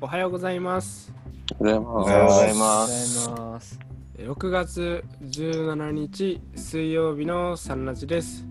[0.00, 1.12] おはようございます。
[1.58, 3.28] おはようございまおはようござす。
[3.28, 3.80] います。
[4.16, 8.46] 6月17日水曜日のサンラジです。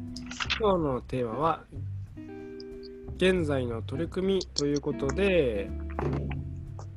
[0.59, 1.63] 今日のテーマは
[3.15, 5.69] 現在の取り組みということで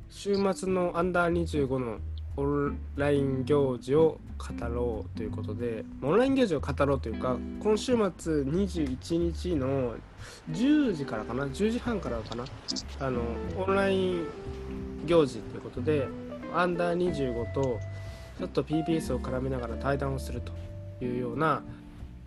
[0.08, 1.98] 週末のアンダー25の
[2.36, 9.94] オンライン行事を語ろうということでオンライン行事を語ろうというか今週末21日の
[10.50, 12.44] 10時からかな10時半からかな
[12.98, 13.20] あの
[13.56, 14.26] オンライン
[15.06, 16.08] 行事ということで
[16.54, 17.78] アンダー25と
[18.38, 21.62] ちょっと PBS を絡めながら対談をするというような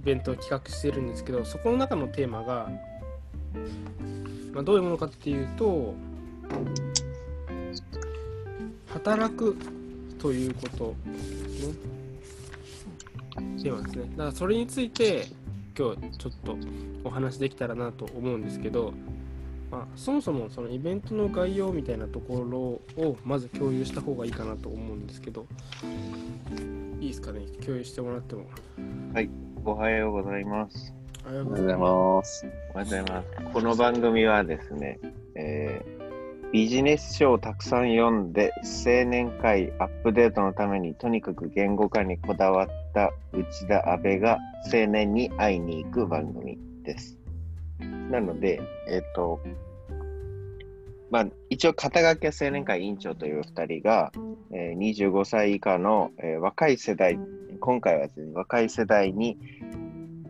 [0.02, 2.70] イベントを企画しているんですけどそこの中のテーマが、
[4.54, 5.96] まあ、どういうものかっていうと
[8.94, 9.58] 働く
[10.20, 12.03] ということですね。
[13.36, 15.28] テーマですねだからそれについて
[15.78, 16.56] 今日ちょっと
[17.04, 18.94] お話できたらなと思うんですけど、
[19.72, 22.46] まあ、そもそもそのイベントの概要みたいなとこ
[22.98, 25.48] ろをまず共有した方がいいかなと思うんですけど
[27.00, 27.42] いいですかね？
[27.66, 28.46] 共有してもらっても
[29.66, 30.94] おはようございます。
[31.26, 32.46] ありがとうざいます。
[32.74, 33.28] おはようございます。
[33.54, 35.00] この番組はですね、
[35.36, 35.93] えー
[36.54, 44.38] ビジネス書をたくさん読んで青年会アップデートのためにとにかく言語化にこだわった内田阿部が
[44.72, 47.18] 青年に会いに行く番組です。
[48.12, 49.40] なので、えっ、と、
[51.10, 54.12] まあ、一応肩書きは青年会委員長という2人が、
[54.52, 57.18] えー25歳以下の、えー若い世代、
[57.62, 59.40] 今回はね、若い世代に、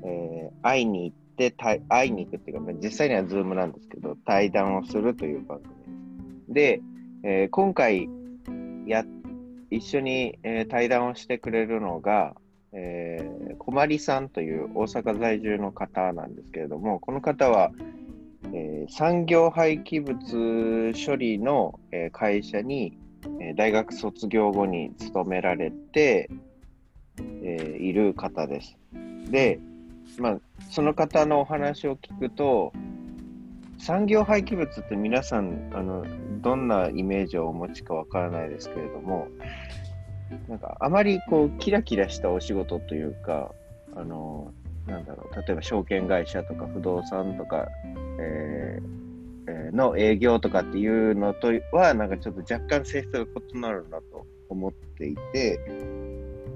[0.05, 5.82] えー会いに行って、会いに行くっていうか、まあ実際にはズームなんですけど、対談をするという番組
[6.49, 6.81] で。
[7.25, 8.09] えー今回
[8.85, 9.05] や、
[9.69, 12.35] 一緒に、えー対談をしてくれるのが、
[12.73, 17.71] えー、小まりさんという大阪在住の方なんですけれども、この方は、
[18.51, 22.97] えー産業廃棄物処理の、えー会社に、
[23.39, 26.29] えー大学卒業後に勤められて、
[27.17, 28.77] えーいる方です。
[29.31, 29.61] で、
[30.19, 30.39] まあ、
[30.69, 32.73] その方のお話を聞くと、
[33.85, 36.05] 産業廃棄物って皆さん、あの、
[36.41, 39.27] どんなイメージをお持ちかわからないですけれども、
[40.47, 43.53] なんかあまりこう、キラキラしたお仕事というか、
[43.95, 44.53] あの、
[44.87, 47.67] なんだろう、例えば証券会社とか不動産とか、
[48.19, 49.03] えー
[49.47, 55.59] えの営業とかっていうのとは、なんかちょっと若干性質が異なるなと思っていて、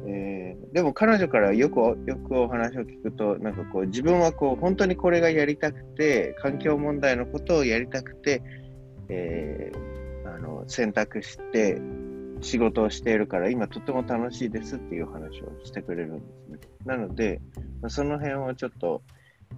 [0.07, 8.41] えーでも彼女からよくよくお話を聞くと、なんかこう自分はこう本当にこれがやりたくて、環境問題のことをやりたくて、
[9.09, 9.97] えー
[10.35, 11.81] あの選択して
[12.41, 16.59] 仕事をしているから、今とても楽しいですっていう話をしてくれるんですね。
[16.85, 17.41] なので、
[17.88, 19.01] その辺をちょっと、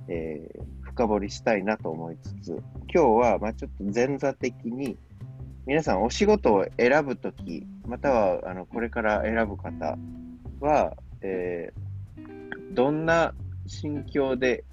[0.07, 2.61] えー深掘りしたいなと思いつつ、
[2.93, 4.97] 今日はまあちょっと前座的に、
[5.65, 9.97] 皆さんお仕事を選ぶとき、またはあのこれから選ぶ方
[10.59, 11.89] は、えー
[12.71, 13.33] どんな
[13.67, 14.63] 心境で、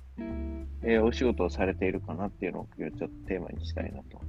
[0.83, 4.21] えーお仕事をされているかなっていうのを今日ちょっとテーマにしたいなと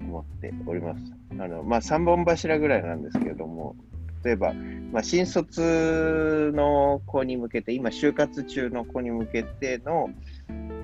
[0.00, 1.02] 思っております。
[1.32, 3.76] あのまあ、3本柱ぐらいなんですけれども、
[4.24, 4.52] 例えば、
[4.92, 10.10] まあ、新卒の子に向けて、今、就活中の子に向けての、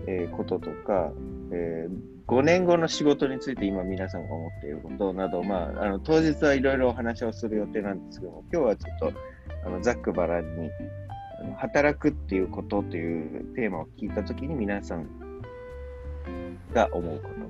[0.06, 1.12] えーこととか、
[1.52, 1.88] え
[2.26, 9.12] 5年後の仕事について今皆さんが思っていることなど、まあ、あの当日はいろいろお話をする予定なんですけども、今日はちょっと
[9.64, 10.70] あのざっくばらんに
[11.40, 15.06] あの働くっていうことというテーマを聞いたときに皆さん
[16.72, 17.42] が思うこと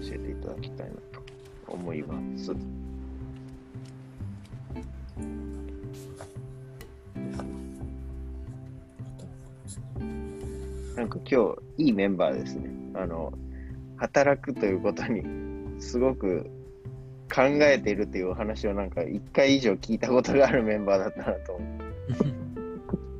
[0.00, 1.22] 教えていただきたいなと
[1.66, 2.54] 思います。
[10.96, 12.70] なんか今日いいメンバーですね。
[12.94, 13.32] あの
[13.96, 15.22] 働くということに
[15.80, 16.50] すごく
[17.38, 21.52] 考えているというお話をなんか1回以上聞いたことがあるメンバーだったなと。
[21.54, 21.88] 思う。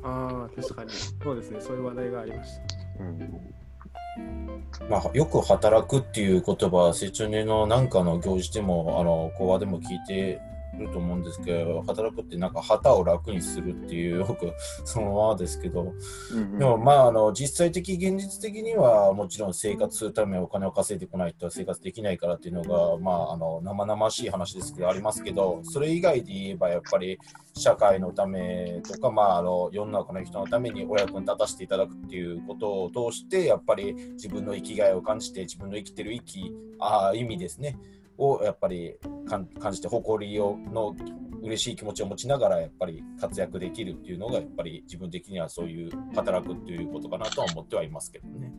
[0.03, 0.89] ああ確かに。
[0.91, 1.61] そうですね。
[1.61, 2.63] そういう話題がありました。
[2.99, 4.89] うん。
[4.89, 10.41] まあ、よく働くっていう言葉は、成長年のなんかの行事でも、あの、講話でも聞いて
[10.77, 14.53] ると思うんですけど、働くってなんか旗を楽にするっていう、よく
[14.85, 15.93] そのままですけど、
[16.33, 27.17] うんでもまあ、あの、実際的、現実的には、もちろん生活するためにお金を稼いでこないと生活できないからっていうのが、まあ、あの、生々しい話ですけど、ありますけど、それ以外で言えば、やっぱり、
[27.55, 37.77] 社会のためとか、まあ、あの、世の中の人のためにお役に立たせていただくっていうことを通して、やっぱり自分の生きがいを感じて、自分の生きてる生き、あ意味ですね。
[38.19, 38.95] をやっぱり
[39.27, 40.95] 感じて誇りをの
[41.41, 48.53] 嬉しい気持ちを持ちながらやっぱり活躍できるっていうのがやっぱり自分的にはそういう働くっていうことかなとは思ってはいますけどね。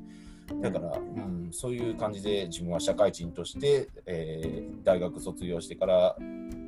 [0.62, 6.16] だから、うん、そういう感じで自分は社会人として、えー大学卒業してから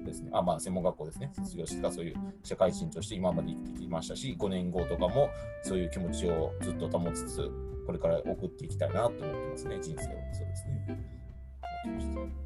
[0.05, 5.31] ですね、あまあ、専門学校ですね、卒業してからそういう社会人として今まで生きてきましたし、5年後とかも
[5.63, 7.51] そういう気持ちをずっと保つつ、
[7.87, 10.07] これから送っていきたいなと思ってますね、人生を。
[10.33, 12.42] そうですね。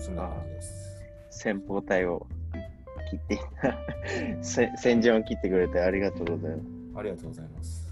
[0.00, 1.00] そんな感じです。
[1.30, 2.26] 先方隊を
[3.10, 3.40] 切って、
[4.42, 6.62] せ先陣を切ってくれてありがとうございます。
[6.96, 7.90] ありがとうございます。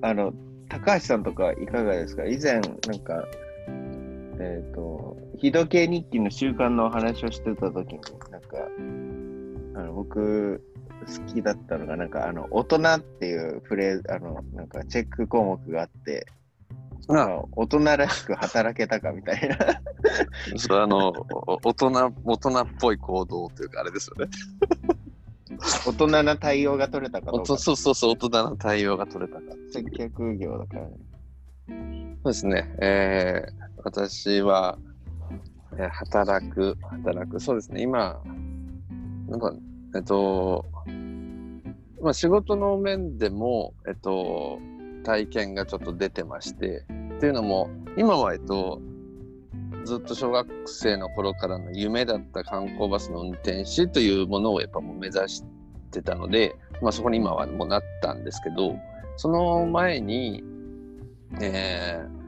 [0.00, 0.32] あの、
[0.68, 2.24] 高橋さんとかいかがですか？
[2.24, 3.26] 以前、なんか、
[4.38, 8.00] えっ、と、日時計日記の習慣のお話をしてたときに、
[8.30, 8.56] なんか、
[9.74, 10.62] あの僕、
[11.06, 16.26] 好きだったのが、なんか、あの、大人っていうフレーズ、あの、なんか、チェック項目があって、
[17.08, 19.56] あまあ大人らしく働けたかみたいな。
[20.56, 24.30] それあの、お大人、大人っぽい行動というか、あれですよね。
[25.86, 27.56] 大人な対応が取れたかどうか。
[27.56, 29.42] そうそうそう、大人の対応が取れたか。
[29.72, 30.96] 接客業だからね。
[31.68, 31.74] そ
[32.24, 32.74] うですね。
[32.80, 34.76] えー私は、
[35.78, 37.40] えー働く、働く。
[37.40, 37.80] そうですね。
[37.80, 38.20] 今、
[39.28, 39.54] なんか、
[39.94, 40.66] えっと、
[42.02, 44.58] まあ、仕事の面でも、えっと、
[45.04, 46.84] 体験がちょっと出てまして、
[47.16, 48.80] っていうのも、今は、えっと、
[49.84, 55.44] ずっと小学生の頃からの夢だった観光バスの運転手というものをやっぱもう目指し
[55.90, 58.76] てたので、まあ、そこに今はもうなったんですけど、
[59.16, 60.44] その前に、
[61.40, 62.18] えー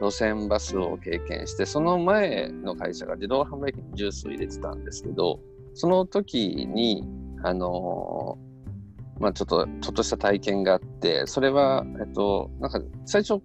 [0.00, 5.40] 路線バスを経験して、その前の会社が自動販売機にジュースを入れてたんですけど、
[5.76, 7.06] その時に、
[7.42, 8.46] あのー
[9.18, 13.42] まあちょっと、ちょっとした体験があって、それは、えっと、なんか最初、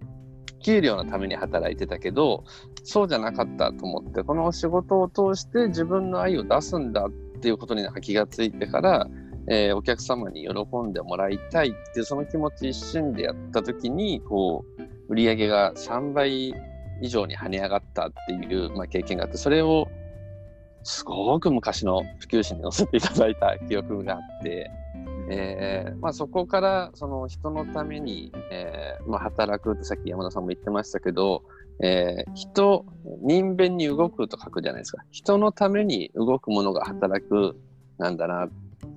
[0.62, 2.44] 給料のために働いてたけど、
[2.84, 9.08] そうじゃなかったと思って、この仕事を通して自分の愛を出すんだっていうことに気がついてから、
[9.48, 16.54] えーお客様に喜んでもらいたいっていうその気持ち一瞬でやった時に、こう、売り上げが3倍
[17.00, 19.88] 以上に跳ね上がったっていう、まあ、経験があって、それを
[20.84, 24.70] すごく昔の普及誌に載せていただいた記憶があって、
[25.28, 31.42] えーまあ、そこからその人のために、えーまあ、働くってさっき山田さんも言ってましたけど、
[31.80, 32.84] えー人、
[33.22, 35.02] 人弁に動くと書くじゃないですか。
[35.10, 37.56] 人のために動くものが働く
[37.98, 38.48] なんだなっ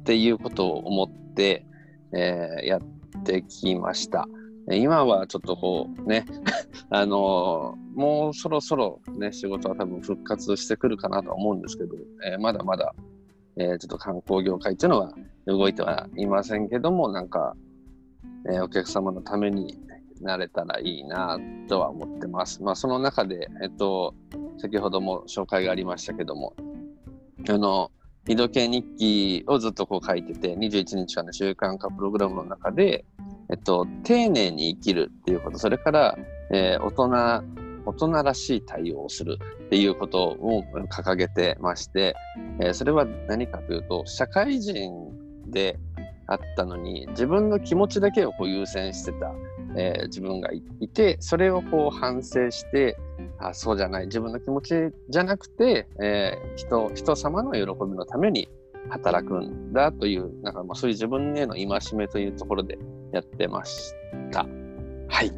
[0.03, 1.65] ていうことを思って、
[2.11, 4.27] えーやってきました。
[4.71, 6.25] 今はちょっとこうね、
[6.89, 11.95] あのーもうそろそろね、仕事は多分復活してくるかなと思うんですけど、
[12.25, 12.93] えーまだまだ、
[13.55, 15.13] えーちょっと観光業界っていうのは
[15.45, 17.55] 動いてはいませんけども、なんか、
[18.49, 19.77] えお客様のために
[20.21, 22.61] なれたらいいなとは思ってます。
[22.63, 24.13] まあ、その中で、えっと、
[24.57, 26.55] 先ほども紹介がありましたけども、
[27.49, 27.91] あの、
[28.27, 33.05] 日時計日記をずっとこう書いてて、21日間の習慣化プログラムの中で、
[33.49, 36.17] えっと、丁寧に生きるっていうこと、それから、
[36.51, 37.43] えー大人、
[37.85, 42.15] 大人らしい対応をするっていうことを掲げてまして、
[42.59, 45.11] えーそれは何かというと、社会人
[45.47, 45.77] で
[46.27, 49.31] あったのに、自分の気持ちだけをこう優先してた、
[49.75, 50.49] えー自分が
[50.79, 52.97] いて、それをこう反省して、
[53.37, 54.73] あそうじゃない、自分の気持ち
[55.09, 58.49] じゃなくて、えー人、人様の喜びのために
[58.89, 62.77] 働くんだという、なんかまあそういう自分への戒めというところで
[63.11, 63.93] やってまし
[64.31, 64.45] た。
[65.07, 65.31] はい。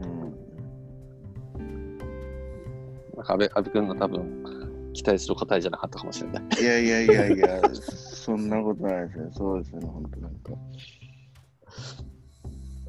[3.15, 6.43] なんか安倍、安倍君の多分、期待する答えじゃなかったかもしれない。
[6.59, 9.29] いやいやいやいや、そんなことないですね。
[9.31, 10.53] そうですね、本当なんか。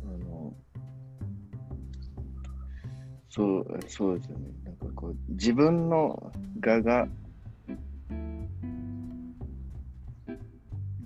[0.04, 0.54] あの、
[3.28, 4.48] そう、そうですよね。
[4.64, 7.08] なんかこう、自分の画が、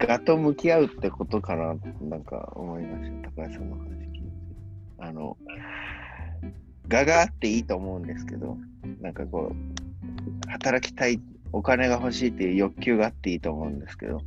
[0.06, 3.30] 画と向き合うってことかなってなんか思いました。
[3.30, 4.32] 高橋さんの話聞いて。
[4.98, 5.36] あの、
[6.88, 8.56] 画があっていいと思うんですけど、
[9.00, 11.20] なんかこう、働きたい、
[11.52, 14.20] お金が欲しいっていう欲求があっていいと思うんですけど、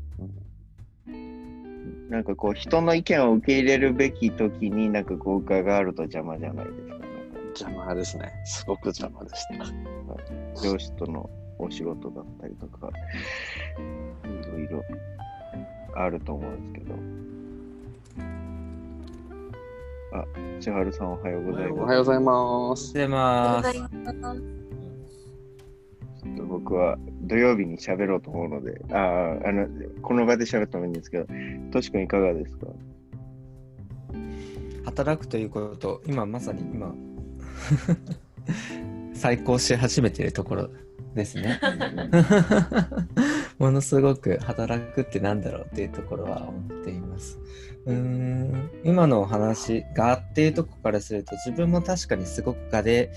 [2.10, 6.96] なんかこう、人の意見を受け入れるべき時に、なんかこう、画があると邪魔じゃないですか
[7.56, 8.32] 邪魔ですね。
[8.46, 10.62] すごく邪魔でした。
[10.62, 12.90] 上司とのお仕事だったりとか、
[14.26, 14.84] いろいろ
[15.96, 16.96] あると思うんですけど。
[20.14, 20.26] あ、
[20.60, 21.82] 千春さんおはようございます。
[21.82, 22.94] おはようございます。
[22.94, 23.74] 出ます。
[23.74, 29.68] ちょっと僕は土曜日に喋ろうと思うので、ああ、あの、
[30.02, 31.28] この場で喋ってもいいんですけど、
[31.72, 32.68] としくんいかがですか？
[34.86, 36.94] 働くということ、今まさに今、
[39.14, 40.70] 再考し始めているところ
[41.16, 41.60] ですね。
[43.58, 47.40] ものすごく働くってなんだろうっていうところは思っています。
[47.86, 53.12] うん今のお話がっていうとこからすると自分も確かにすごくがで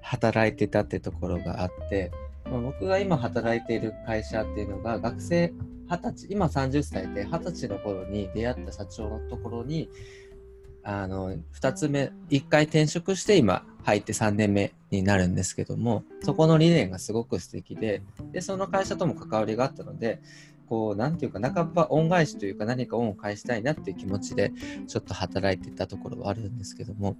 [0.00, 2.10] 働いてたってところがあって、
[2.44, 5.52] まあ、僕が今働いている会社っていうのが学生
[5.88, 9.88] 二十歳今30歳で二十歳の頃に出会った社長のところに
[10.82, 20.20] あの2つ目1回転職して今入って3年目になるんですけどもそこの理念がすごく素敵ででその会社とも関わりがあったので
[20.68, 24.52] こう何て言うか半ば恩返しというか何か恩を返したいなっていう気持ちで
[24.86, 27.16] ちょっと働いてたところはあるんですけども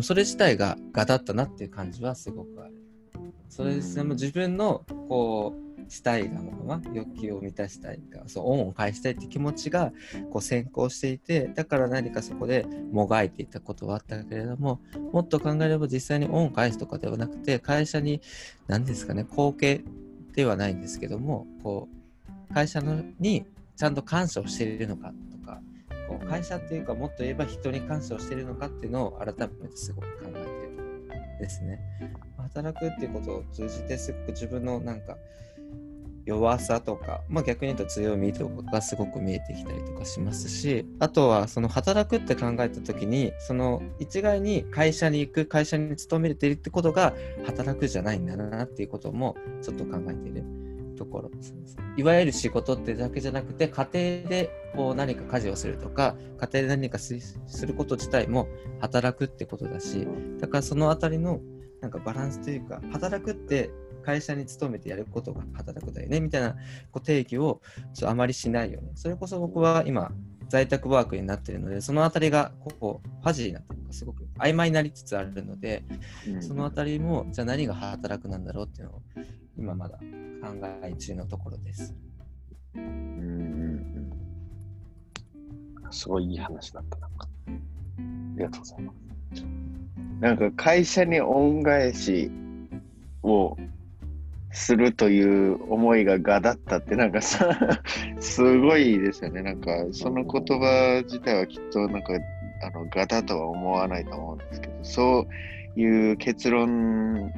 [0.00, 2.74] それ自体がガタッとなっていう感じはすごくある。
[3.48, 9.92] それでも自分のこうしたいがまま欲求を満たしたいかそう恩を返したいって気持ちが
[10.30, 14.80] こう先行していてだから何かそこでもがいていたことはあったけれども
[15.12, 18.20] もっと考えれば実際に恩を返すとかではなくて会社に
[18.66, 19.82] 何ですかね後継
[20.34, 21.88] ではないんですけどもこ
[22.50, 23.44] う会社のに
[23.76, 25.60] ちゃんと感謝をしているのかとか
[26.08, 30.78] こう会社っていうかもっと言えば人に感謝をしているのかっていうのを改めてすごく考えている
[31.38, 31.78] ですね。
[32.38, 35.16] 働くっていうことを通じてすごく自分のなんか
[36.28, 47.14] 弱さとか、まあ、逆に言うと強みとかがすごく見えてきたりとかしますしあとはその働くって考えた時にその一概に会社に行く会社に勤めているってことが
[47.46, 50.44] 働くじゃないんだなっていうこともちょっと考えている
[50.98, 51.54] ところです
[51.96, 53.88] いわゆる仕事ってだけじゃなくて家
[54.20, 57.14] 庭でこう何か家事をするとか家庭で何かす
[57.66, 58.48] ること自体も
[58.80, 60.06] 働くってことだし
[60.40, 61.40] だからそのあたりの
[61.80, 63.70] なんかバランスというか働くって
[64.08, 66.56] 会社に勤めてやることが働くだよねみたいな
[66.90, 67.60] こう定義を
[67.92, 68.92] ちょあまりしないよね。
[68.94, 70.10] それこそ僕は今
[70.48, 75.84] 在宅ワークになっているのでそのあたりがこうファジーになってるかすごく曖昧になりつつあるので、
[76.26, 79.02] うんそのあたりもじゃあ何が働くなんだろうっていうのを
[79.58, 80.02] 今まだ考
[80.82, 81.94] え中のところです。
[82.76, 84.12] うんうん
[85.90, 86.98] すごいいい話だった。
[86.98, 87.50] なんかあ
[88.38, 88.92] りがとうございま
[89.34, 89.42] す。
[89.42, 92.30] うんなんか会社に恩返し
[93.22, 93.56] を
[94.50, 97.80] するという思いががだったってなんかさ
[98.18, 99.42] すごいですよね。
[99.42, 102.14] なんかその言葉自体はきっとなんか
[102.62, 105.26] あのがだとは思わないと思うんですけどそ
[105.76, 107.32] ういう結論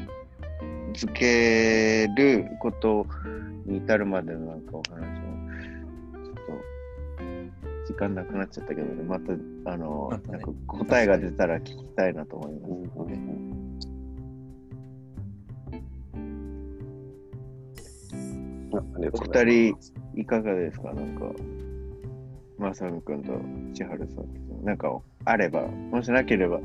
[0.94, 3.06] 付けること
[3.66, 5.30] に至るまでのなんかお話も
[6.24, 9.32] ちょっと時間なくなっちゃったけどねまた
[9.72, 10.38] あの、またね。
[10.38, 13.59] なんか答えが出たら聞きたいなと思います。
[19.12, 19.44] お二。
[19.44, 19.76] 人
[20.16, 20.92] いかがですか？
[20.92, 21.32] なんか、
[22.58, 23.32] まさみくんと
[23.74, 24.64] 千春さん。
[24.64, 26.60] なんかあれば、もしなければ、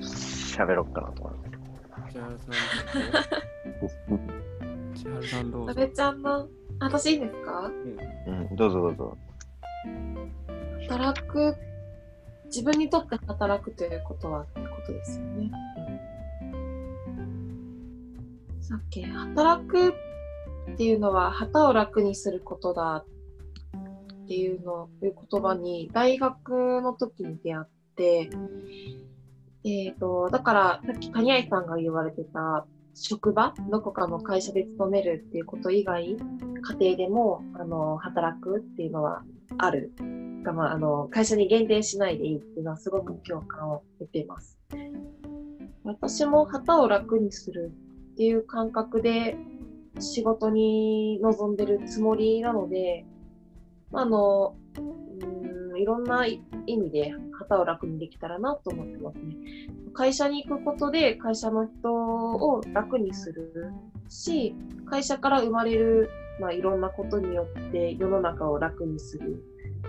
[0.00, 1.52] 喋ろうかなと思います。
[2.12, 2.54] 千春さん
[4.94, 6.48] 千春さんどうぞなべちゃんの、あ
[6.80, 7.70] 私いいですか？
[8.26, 9.16] うん、どうぞどうぞ。
[10.88, 11.56] 働く、
[12.46, 15.50] 自分にとって働くということはってことですよね。
[18.60, 19.94] さっき、働く
[20.70, 23.04] っていうのは旗を楽にすることだ
[24.24, 28.30] っていうの、いう言葉に大学の時に出会って、
[29.64, 39.22] えっ、と、だからさっき谷合さんが言われてた職場、どこかの会社で勤めるっていうこと以外、家庭でもあの働くっていうのは
[39.58, 39.92] ある
[40.42, 44.58] が、まあ、あの会社に限定しないでいいっていうのはすごく共感を得ています。
[45.84, 47.72] 私も旗を楽にする
[48.12, 49.36] っていう感覚で
[50.02, 53.04] 仕事に臨んでるつもりなので、
[53.90, 59.34] まあの、うんいろんな意味で旗を楽にできたらなと思ってますね。
[59.94, 63.72] 会社に行くことで会社の人を楽にする
[64.08, 64.54] し、
[64.88, 69.42] 会社から生まれる、まあ、いろんなことによって世の中を楽にする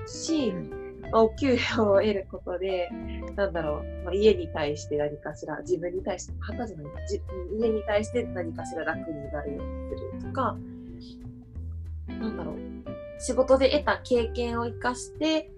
[0.08, 0.54] し、
[1.12, 2.90] まあ、お給料を得ることで、
[3.36, 7.22] なんだろう、まあ、家に対して何かしら、自分に対して、旗じゃない、じ
[7.60, 10.58] 家に対して何かしら楽になるようにするとか、
[12.08, 12.56] なんだろう、
[13.20, 15.50] 仕事で得た経験を生かして、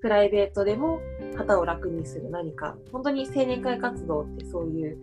[0.00, 1.00] プライベートでも
[1.36, 4.98] 旗を楽にする何か、本当に青年会活動ってそういう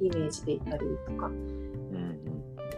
[0.00, 1.62] イメージでいたりとか、うん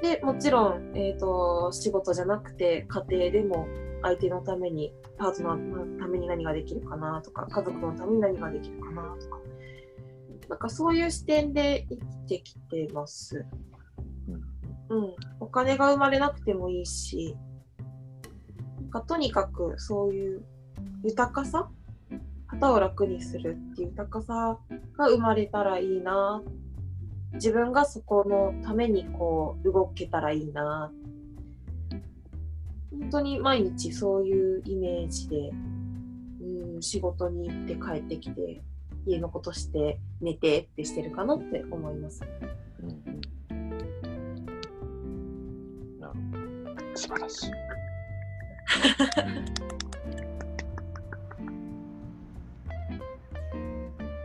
[0.01, 3.67] で、もちろん、えっ、と、仕事じゃなくて、家庭でも
[4.05, 9.41] 相手のために、パートナーのために何ができるかなとか、家族のために何ができるかなとか、
[10.49, 13.47] なんかそういう視点で生きてきてます。
[14.91, 15.15] うん。
[15.41, 17.35] お金が生まれなくてもいいし、
[18.81, 20.45] なんかとにかくそういう
[21.03, 21.71] 豊かさ
[22.47, 24.59] 旗を楽にするっていう豊かさ
[24.99, 26.43] が生まれたらいいな。
[27.33, 30.93] 自分がそこのためにこう動けたらいいな
[33.05, 35.51] 本当に毎日そういうイメージで、
[36.41, 38.63] うん、仕事に行って帰ってきて、
[39.07, 42.23] 家のことして寝てってしてるかなって思います。
[42.83, 43.21] うんうん
[46.01, 47.51] なるほ素晴らしい。
[47.51, 47.57] ど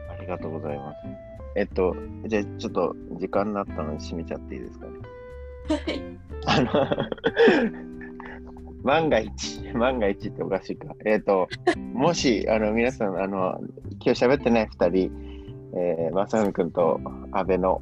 [0.10, 0.98] ありがとうございます。
[1.56, 1.96] えっと、
[2.28, 4.94] じゃあちょっと時間になったので閉めちゃっていいですかね？
[6.46, 6.72] あの、
[8.84, 10.96] 万が一、万が一っておかしいか。
[11.06, 11.48] えっ、と、
[11.94, 13.60] もし、あの、皆さん、あの、
[14.04, 15.12] 今日喋ってない二人、
[15.74, 17.00] えー、まさふみくんと
[17.32, 17.82] 阿部の、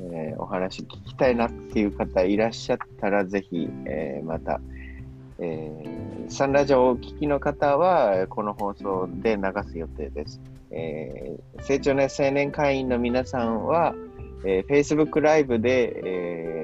[0.00, 4.60] えーお話聞きたいなっていう方いらっしゃったら、ぜひ、えーまた、
[5.38, 10.40] えーサンラジオをお聞きの方は、この放送で流す予定です。
[10.70, 13.94] えー成長年青年会員の皆さんは、
[14.44, 16.63] えー Facebook ライブで、えー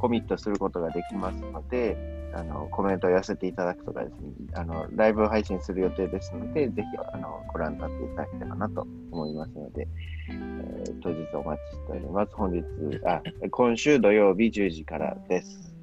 [0.00, 1.96] コミットすることができますので、
[2.32, 9.86] あのコメントを寄せていただくとかですね、あのライブ配信する予定ですので、ぜひあのご覧になっていただけたらなと思いますので、
[10.30, 10.70] えー
[11.02, 12.34] 当日お待ちしております。
[12.34, 12.64] 本日、
[13.06, 15.74] あ、今週土曜日10時からです。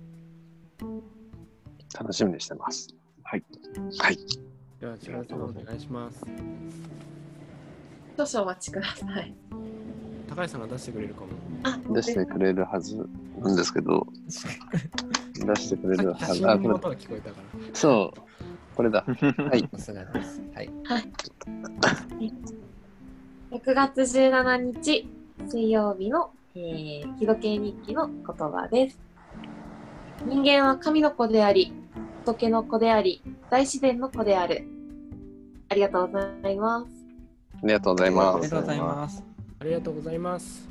[1.98, 2.90] 楽しみにしてます。
[3.24, 3.44] はい。
[4.00, 4.18] はい。
[4.80, 6.24] では、千原さんお願いします。
[8.18, 9.34] 少々お待ちください。
[10.38, 11.28] 高橋さんが出してくれるかも。
[11.64, 12.96] あ、出してくれるはず
[13.40, 16.48] なんですけど、出してくれるはず。
[16.48, 17.60] あ、これ聞の音が聞こえたから。
[17.74, 18.20] そう。
[18.76, 19.04] これだ。
[19.10, 19.68] はい。
[19.74, 20.40] さすがです。
[20.54, 20.70] はい。
[23.50, 25.10] 6月17日
[25.48, 29.00] 水曜日の、えー、日時計日記の言葉です。
[30.28, 31.74] 人間は神の子であり、
[32.26, 34.68] 仏の子であり、大自然の子である。
[35.70, 36.88] ありがとうございます。
[37.56, 38.36] ありがとうございます。
[38.36, 39.27] ありがとうございます。
[39.60, 40.68] ありがとうございます。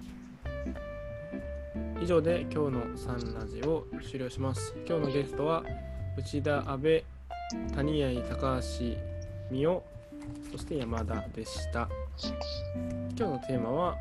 [2.01, 4.75] 以上で今日のサンラジを終了します。
[4.87, 5.65] 今日のゲストは
[6.17, 7.03] 内田阿部、
[7.75, 8.97] 谷合高橋
[9.51, 9.83] 美代、
[10.53, 11.89] そして山田でした。
[13.19, 13.97] 今日のテーマは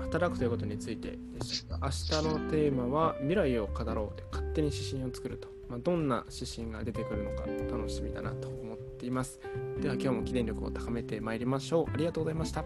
[0.00, 5.48] 働くということについてでしたが、明日のテーマは未来を語ろうで勝手に指針を作ると。
[5.68, 9.38] まあ、どんな指針が出てくるのか楽しみだなと思っています。
[9.80, 11.92] では今日も記念力を高めてまいりましょう。
[11.92, 12.64] ありがとうございました。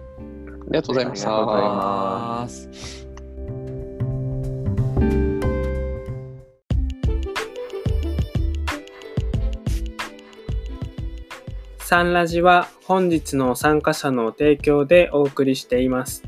[0.74, 1.62] ありがとうございましありがとうござい。
[1.62, 2.68] ます
[11.78, 16.24] サンラジは本日の参加者の提供でお送りしています。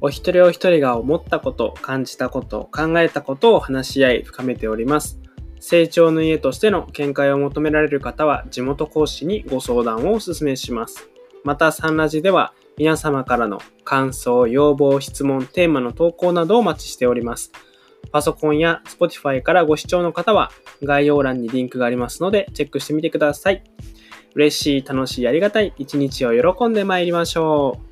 [0.00, 5.20] お一人お一人が思ったこと、感じたこと、考えたことを話し合い深めております。
[5.60, 11.10] 成長の家としての見解を求められる方は地元講師にご相談をお勧めします。
[11.44, 17.52] またサンラジでは皆様からの感想、要望、質問、テーマの投稿などをお待ちしております。
[18.10, 20.50] パソコンや Spotify からご視聴の方は
[20.82, 23.62] 概要欄にリンクがありますのでチェックしてみてください。
[24.34, 27.89] 嬉しい、楽しい、ありがたい一日を喜んで参りましょう。